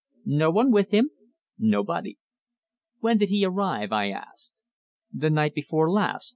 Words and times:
"No 0.25 0.49
one 0.49 0.71
with 0.71 0.89
him?" 0.89 1.11
"Nobody." 1.59 2.17
"When 3.01 3.19
did 3.19 3.29
he 3.29 3.45
arrive?" 3.45 3.91
I 3.91 4.09
asked. 4.09 4.51
"The 5.13 5.29
night 5.29 5.53
before 5.53 5.91
last. 5.91 6.29